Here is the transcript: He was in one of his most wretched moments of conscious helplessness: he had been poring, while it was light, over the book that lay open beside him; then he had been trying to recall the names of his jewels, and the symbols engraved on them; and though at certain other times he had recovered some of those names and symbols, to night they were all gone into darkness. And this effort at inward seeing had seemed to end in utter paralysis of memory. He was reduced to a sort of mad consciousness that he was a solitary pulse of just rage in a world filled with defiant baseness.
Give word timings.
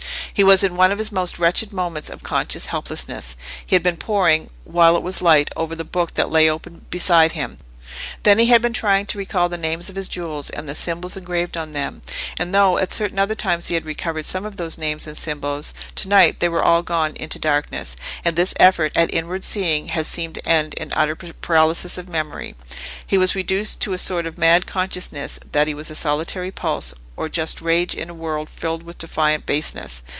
He 0.33 0.45
was 0.45 0.63
in 0.63 0.75
one 0.77 0.91
of 0.91 0.97
his 0.97 1.11
most 1.11 1.37
wretched 1.37 1.71
moments 1.71 2.09
of 2.09 2.23
conscious 2.23 2.67
helplessness: 2.67 3.35
he 3.63 3.75
had 3.75 3.83
been 3.83 3.97
poring, 3.97 4.49
while 4.63 4.95
it 4.95 5.03
was 5.03 5.21
light, 5.21 5.51
over 5.57 5.75
the 5.75 5.83
book 5.83 6.13
that 6.15 6.31
lay 6.31 6.49
open 6.49 6.85
beside 6.89 7.33
him; 7.33 7.57
then 8.23 8.39
he 8.39 8.47
had 8.47 8.61
been 8.61 8.73
trying 8.73 9.05
to 9.07 9.19
recall 9.19 9.49
the 9.49 9.57
names 9.57 9.87
of 9.87 9.95
his 9.97 10.07
jewels, 10.07 10.49
and 10.49 10.67
the 10.67 10.73
symbols 10.73 11.15
engraved 11.17 11.57
on 11.57 11.71
them; 11.71 12.01
and 12.39 12.55
though 12.55 12.79
at 12.79 12.93
certain 12.93 13.19
other 13.19 13.35
times 13.35 13.67
he 13.67 13.75
had 13.75 13.85
recovered 13.85 14.25
some 14.25 14.43
of 14.45 14.55
those 14.55 14.77
names 14.79 15.05
and 15.05 15.15
symbols, 15.17 15.73
to 15.95 16.07
night 16.07 16.39
they 16.39 16.49
were 16.49 16.63
all 16.63 16.81
gone 16.81 17.11
into 17.17 17.37
darkness. 17.37 17.95
And 18.25 18.35
this 18.37 18.55
effort 18.57 18.93
at 18.95 19.13
inward 19.13 19.43
seeing 19.43 19.89
had 19.89 20.07
seemed 20.07 20.35
to 20.35 20.47
end 20.49 20.73
in 20.75 20.91
utter 20.95 21.15
paralysis 21.15 21.97
of 21.99 22.09
memory. 22.09 22.55
He 23.05 23.17
was 23.17 23.35
reduced 23.35 23.79
to 23.81 23.93
a 23.93 23.97
sort 23.99 24.25
of 24.25 24.39
mad 24.39 24.65
consciousness 24.65 25.39
that 25.51 25.67
he 25.67 25.73
was 25.75 25.91
a 25.91 25.95
solitary 25.95 26.51
pulse 26.51 26.93
of 27.15 27.31
just 27.31 27.61
rage 27.61 27.93
in 27.93 28.09
a 28.09 28.13
world 28.15 28.49
filled 28.49 28.81
with 28.81 28.97
defiant 28.97 29.45
baseness. 29.45 30.01